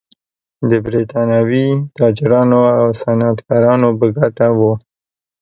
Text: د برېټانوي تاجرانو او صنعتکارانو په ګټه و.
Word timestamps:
د 0.69 0.71
برېټانوي 0.85 1.67
تاجرانو 1.97 2.61
او 2.79 2.87
صنعتکارانو 3.01 3.87
په 3.99 4.07
ګټه 4.17 4.47
و. 4.57 4.59